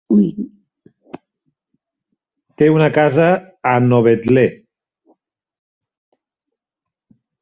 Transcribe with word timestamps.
Té 2.61 2.69
una 2.77 2.87
casa 2.95 3.27
a 3.73 3.75
Novetlè. 3.91 4.47